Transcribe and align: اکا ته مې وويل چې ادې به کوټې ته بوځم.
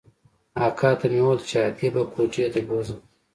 اکا 0.65 0.89
ته 0.99 1.05
مې 1.11 1.19
وويل 1.23 1.39
چې 1.49 1.57
ادې 1.67 1.87
به 1.93 2.01
کوټې 2.13 2.45
ته 2.53 2.59
بوځم. 2.67 2.99